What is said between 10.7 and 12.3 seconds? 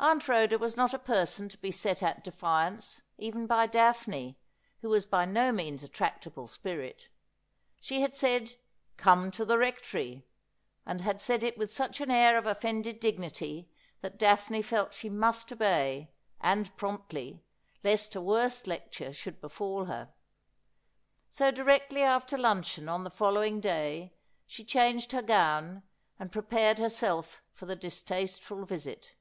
and had said it with such an